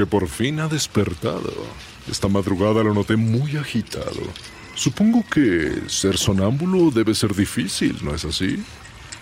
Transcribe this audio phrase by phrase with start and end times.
[0.00, 1.52] que por fin ha despertado.
[2.10, 4.22] Esta madrugada lo noté muy agitado.
[4.74, 8.64] Supongo que ser sonámbulo debe ser difícil, ¿no es así?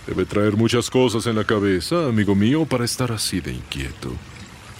[0.06, 4.12] Debe traer muchas cosas en la cabeza, amigo mío, para estar así de inquieto.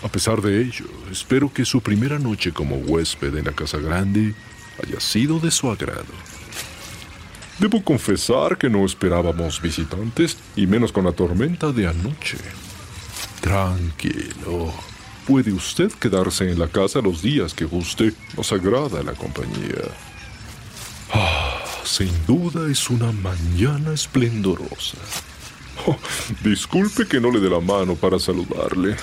[0.05, 4.35] A pesar de ello, espero que su primera noche como huésped en la casa grande
[4.81, 6.15] haya sido de su agrado.
[7.59, 12.39] Debo confesar que no esperábamos visitantes, y menos con la tormenta de anoche.
[13.41, 14.73] Tranquilo.
[15.29, 18.15] Puede usted quedarse en la casa los días que guste.
[18.35, 19.85] Nos agrada la compañía.
[21.13, 24.97] Ah, sin duda es una mañana esplendorosa.
[25.87, 25.99] Oh,
[26.43, 28.97] disculpe que no le dé la mano para saludarle.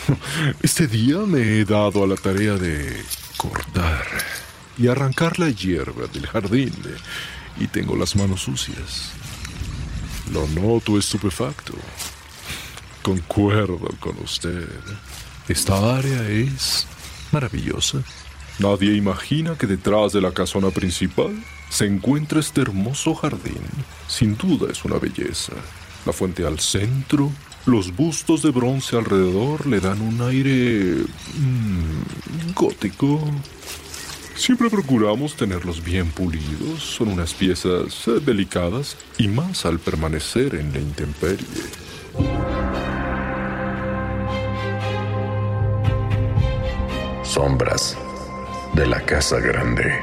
[0.64, 3.04] Este día me he dado a la tarea de
[3.38, 4.08] cortar
[4.80, 6.74] y arrancar la hierba del jardín
[7.60, 9.12] y tengo las manos sucias.
[10.34, 11.74] Lo noto estupefacto.
[13.04, 14.68] Concuerdo con usted.
[15.48, 16.88] Esta área es
[17.32, 18.00] maravillosa.
[18.58, 21.36] Nadie imagina que detrás de la casona principal
[21.70, 23.62] se encuentra este hermoso jardín.
[24.08, 25.54] Sin duda es una belleza.
[26.06, 27.32] La fuente al centro,
[27.66, 31.04] los bustos de bronce alrededor le dan un aire
[31.38, 33.20] mm, gótico.
[34.36, 36.82] Siempre procuramos tenerlos bien pulidos.
[36.82, 41.46] Son unas piezas eh, delicadas y más al permanecer en la intemperie.
[47.36, 47.98] Sombras
[48.76, 50.00] de la Casa Grande.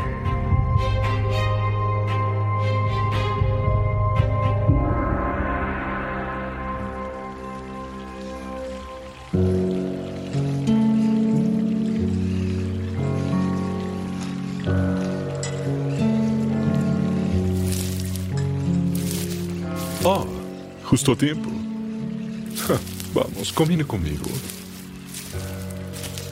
[20.04, 20.22] Ah,
[20.84, 21.48] justo a tiempo.
[23.14, 24.26] Vamos, camine conmigo.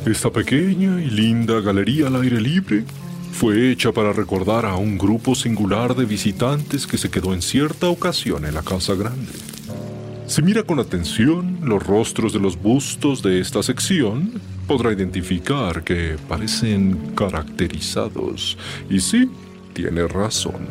[0.07, 2.85] Esta pequeña y linda galería al aire libre
[3.33, 7.89] fue hecha para recordar a un grupo singular de visitantes que se quedó en cierta
[7.91, 9.31] ocasión en la Casa Grande.
[10.27, 16.17] Si mira con atención los rostros de los bustos de esta sección, podrá identificar que
[16.29, 18.57] parecen caracterizados.
[18.89, 19.29] Y sí,
[19.75, 20.67] tiene razón.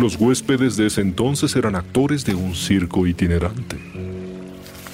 [0.00, 3.76] Los huéspedes de ese entonces eran actores de un circo itinerante.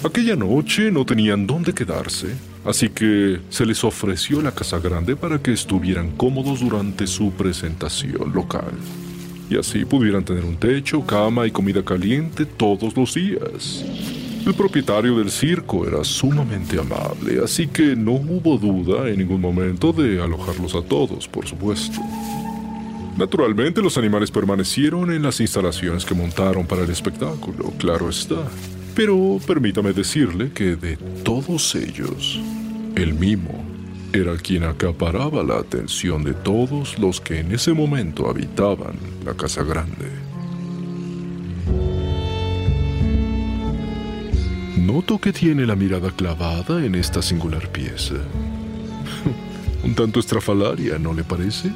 [0.04, 5.40] Aquella noche no tenían dónde quedarse, así que se les ofreció la casa grande para
[5.40, 8.72] que estuvieran cómodos durante su presentación local.
[9.50, 13.84] Y así pudieran tener un techo, cama y comida caliente todos los días.
[14.46, 19.92] El propietario del circo era sumamente amable, así que no hubo duda en ningún momento
[19.92, 22.00] de alojarlos a todos, por supuesto.
[23.16, 28.48] Naturalmente los animales permanecieron en las instalaciones que montaron para el espectáculo, claro está.
[28.94, 32.38] Pero permítame decirle que de todos ellos,
[32.94, 33.64] el mimo
[34.12, 39.62] era quien acaparaba la atención de todos los que en ese momento habitaban la casa
[39.62, 40.10] grande.
[44.76, 48.16] Noto que tiene la mirada clavada en esta singular pieza.
[49.84, 51.72] Un tanto estrafalaria, ¿no le parece?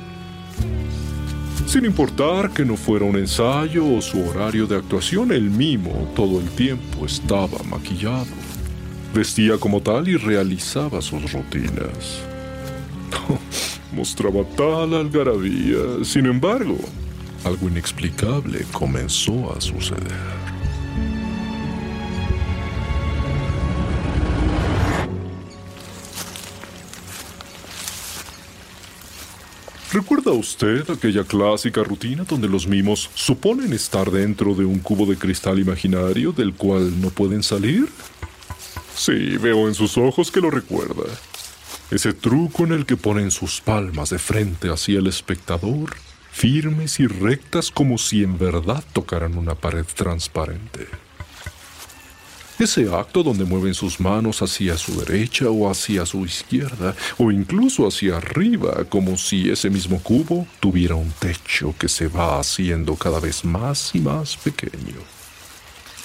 [1.67, 6.39] Sin importar que no fuera un ensayo o su horario de actuación, el mimo todo
[6.39, 8.27] el tiempo estaba maquillado.
[9.13, 12.23] Vestía como tal y realizaba sus rutinas.
[13.93, 16.05] Mostraba tal algarabía.
[16.05, 16.79] Sin embargo,
[17.45, 20.37] algo inexplicable comenzó a suceder.
[29.97, 35.17] ¿Recuerda usted aquella clásica rutina donde los mimos suponen estar dentro de un cubo de
[35.17, 37.89] cristal imaginario del cual no pueden salir?
[38.95, 41.05] Sí, veo en sus ojos que lo recuerda.
[41.91, 45.97] Ese truco en el que ponen sus palmas de frente hacia el espectador,
[46.31, 50.89] firmes y rectas como si en verdad tocaran una pared transparente.
[52.59, 57.87] Ese acto donde mueven sus manos hacia su derecha o hacia su izquierda, o incluso
[57.87, 63.21] hacia arriba, como si ese mismo cubo tuviera un techo que se va haciendo cada
[63.21, 64.97] vez más y más pequeño.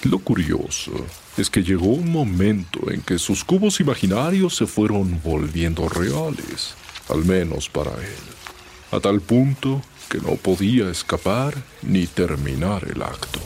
[0.03, 0.91] Lo curioso
[1.37, 6.73] es que llegó un momento en que sus cubos imaginarios se fueron volviendo reales,
[7.07, 8.23] al menos para él,
[8.91, 13.39] a tal punto que no podía escapar ni terminar el acto.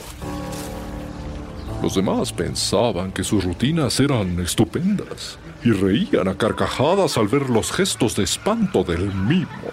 [1.86, 7.72] Los demás pensaban que sus rutinas eran estupendas y reían a carcajadas al ver los
[7.72, 9.70] gestos de espanto del mimo.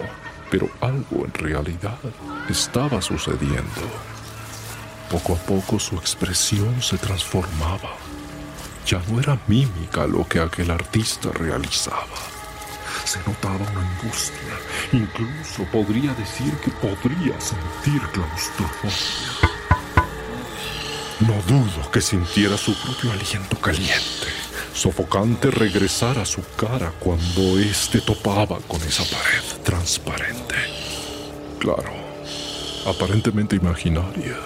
[0.51, 1.97] Pero algo en realidad
[2.51, 3.89] estaba sucediendo.
[5.11, 7.97] Poco a poco su expresión se transformaba.
[8.87, 12.19] Ya no era mímica lo que aquel artista realizaba.
[13.07, 14.53] Se notaba una angustia.
[14.93, 19.52] Incluso podría decir que podría sentir claustrofobia.
[21.27, 24.27] No dudo que sintiera su propio aliento caliente,
[24.75, 30.57] sofocante regresar a su cara cuando éste topaba con esa pared transparente.
[31.61, 31.93] Claro,
[32.89, 34.37] aparentemente imaginaria.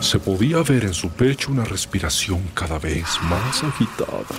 [0.00, 4.36] Se podía ver en su pecho una respiración cada vez más agitada.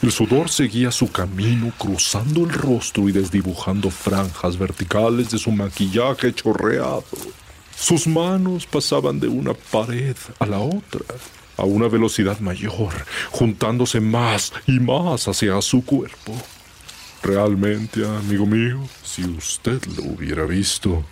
[0.00, 6.32] El sudor seguía su camino cruzando el rostro y desdibujando franjas verticales de su maquillaje
[6.32, 7.04] chorreado.
[7.78, 11.04] Sus manos pasaban de una pared a la otra,
[11.56, 12.92] a una velocidad mayor,
[13.30, 16.34] juntándose más y más hacia su cuerpo.
[17.22, 21.04] Realmente, amigo mío, si usted lo hubiera visto,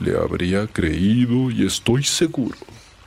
[0.00, 2.58] le habría creído y estoy seguro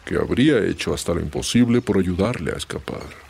[0.06, 3.29] que habría hecho hasta lo imposible por ayudarle a escapar.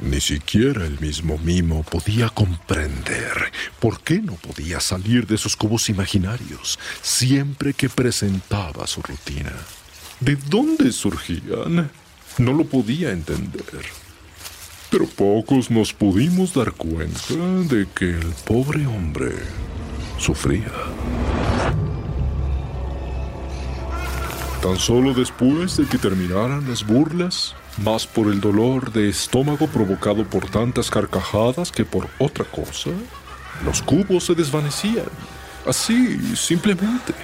[0.00, 5.88] Ni siquiera el mismo Mimo podía comprender por qué no podía salir de sus cubos
[5.88, 9.52] imaginarios siempre que presentaba su rutina.
[10.20, 11.90] ¿De dónde surgían?
[12.38, 13.84] No lo podía entender.
[14.90, 17.34] Pero pocos nos pudimos dar cuenta
[17.68, 19.32] de que el pobre hombre
[20.18, 20.70] sufría.
[24.62, 30.24] Tan solo después de que terminaran las burlas, más por el dolor de estómago provocado
[30.24, 32.90] por tantas carcajadas que por otra cosa,
[33.64, 35.06] los cubos se desvanecían.
[35.66, 37.14] Así, simplemente.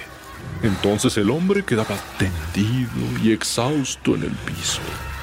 [0.63, 2.89] Entonces el hombre quedaba tendido
[3.23, 4.81] y exhausto en el piso.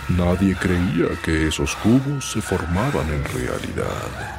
[0.08, 4.36] Nadie creía que esos cubos se formaban en realidad.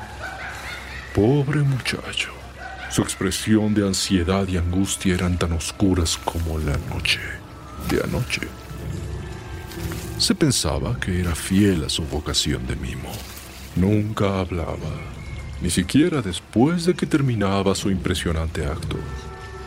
[1.13, 2.31] Pobre muchacho.
[2.89, 7.19] Su expresión de ansiedad y angustia eran tan oscuras como la noche
[7.89, 8.42] de anoche.
[10.18, 13.12] Se pensaba que era fiel a su vocación de mimo.
[13.75, 14.75] Nunca hablaba,
[15.62, 18.98] ni siquiera después de que terminaba su impresionante acto.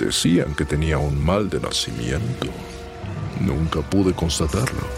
[0.00, 2.48] Decían que tenía un mal de nacimiento.
[3.40, 4.88] Nunca pude constatarlo.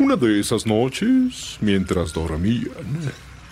[0.00, 2.66] Una de esas noches, mientras dormían,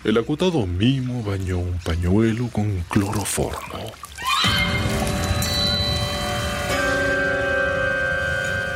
[0.03, 3.93] el acotado mimo bañó un pañuelo con cloroformo.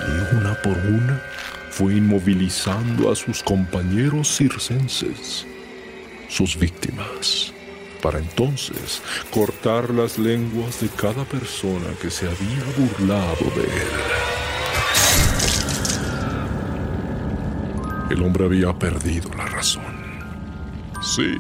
[0.07, 1.21] Y una por una
[1.71, 5.47] fue inmovilizando a sus compañeros circenses,
[6.29, 7.53] sus víctimas,
[8.03, 13.89] para entonces cortar las lenguas de cada persona que se había burlado de él.
[18.11, 20.05] El hombre había perdido la razón.
[21.03, 21.37] Sí.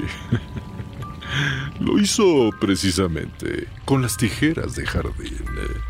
[1.80, 5.80] Lo hizo precisamente con las tijeras de jardín, eh,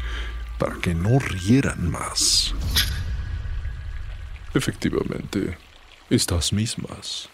[0.58, 2.54] para que no rieran más.
[4.54, 5.56] Efectivamente,
[6.08, 7.28] estas mismas.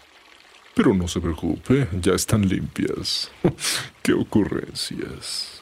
[0.73, 3.29] Pero no se preocupe, ya están limpias.
[4.01, 5.61] ¡Qué ocurrencias!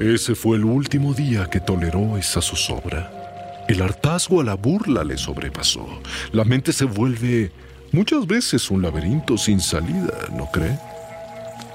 [0.00, 3.64] Ese fue el último día que toleró esa zozobra.
[3.68, 5.86] El hartazgo a la burla le sobrepasó.
[6.32, 7.52] La mente se vuelve
[7.92, 10.76] muchas veces un laberinto sin salida, ¿no cree?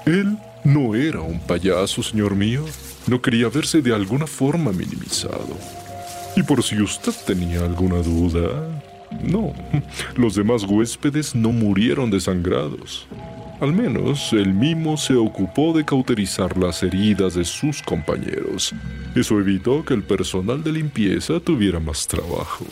[0.04, 2.66] Él no era un payaso, señor mío.
[3.06, 5.56] No quería verse de alguna forma minimizado.
[6.38, 8.80] Y por si usted tenía alguna duda,
[9.24, 9.52] no,
[10.14, 13.08] los demás huéspedes no murieron desangrados.
[13.60, 18.72] Al menos el mimo se ocupó de cauterizar las heridas de sus compañeros.
[19.16, 22.64] Eso evitó que el personal de limpieza tuviera más trabajo.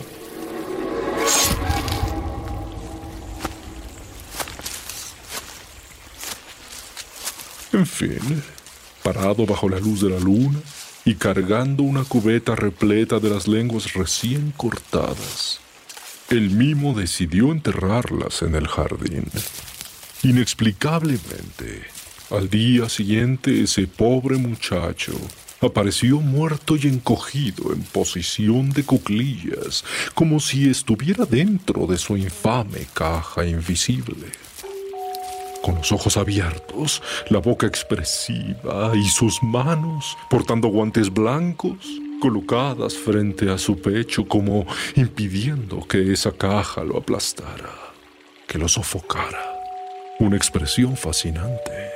[7.73, 8.21] En fin,
[9.03, 10.61] parado bajo la luz de la luna,
[11.07, 15.61] y cargando una cubeta repleta de las lenguas recién cortadas,
[16.31, 19.31] el mimo decidió enterrarlas en el jardín.
[20.25, 21.85] Inexplicablemente,
[22.31, 25.13] al día siguiente ese pobre muchacho
[25.61, 32.89] apareció muerto y encogido en posición de cuclillas, como si estuviera dentro de su infame
[32.93, 34.46] caja invisible.
[35.67, 41.77] Con los ojos abiertos, la boca expresiva y sus manos, portando guantes blancos,
[42.21, 47.75] colocadas frente a su pecho como impidiendo que esa caja lo aplastara,
[48.47, 49.43] que lo sofocara.
[50.21, 51.91] Una expresión fascinante.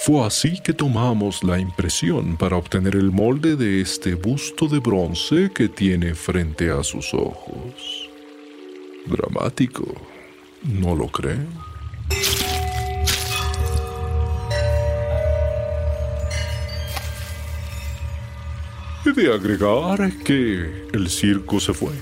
[0.00, 5.50] Fue así que tomamos la impresión para obtener el molde de este busto de bronce
[5.54, 8.10] que tiene frente a sus ojos.
[9.06, 9.86] Dramático,
[10.64, 11.48] ¿no lo creen?
[19.14, 21.92] De agregar que el circo se fue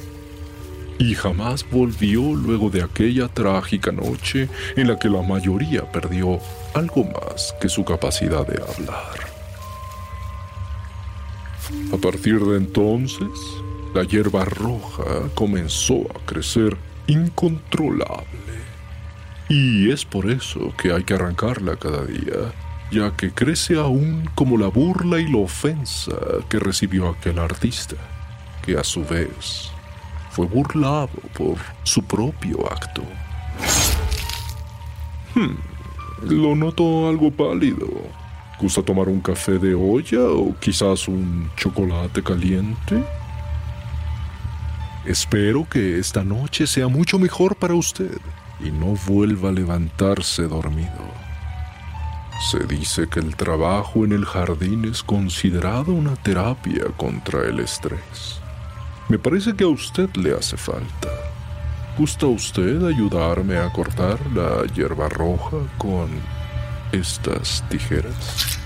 [0.98, 6.40] y jamás volvió luego de aquella trágica noche en la que la mayoría perdió
[6.74, 9.20] algo más que su capacidad de hablar.
[11.92, 13.28] A partir de entonces,
[13.94, 18.26] la hierba roja comenzó a crecer incontrolable.
[19.48, 22.52] Y es por eso que hay que arrancarla cada día,
[22.90, 26.12] ya que crece aún como la burla y la ofensa
[26.48, 27.96] que recibió aquel artista,
[28.64, 29.70] que a su vez
[30.30, 33.02] fue burlado por su propio acto.
[35.34, 35.56] Hmm,
[36.22, 37.86] lo noto algo pálido.
[38.60, 43.02] ¿Gusta tomar un café de olla o quizás un chocolate caliente?
[45.04, 48.18] Espero que esta noche sea mucho mejor para usted
[48.60, 51.25] y no vuelva a levantarse dormido.
[52.40, 58.40] Se dice que el trabajo en el jardín es considerado una terapia contra el estrés.
[59.08, 61.08] Me parece que a usted le hace falta.
[61.98, 66.10] ¿Gusta usted ayudarme a cortar la hierba roja con
[66.92, 68.65] estas tijeras?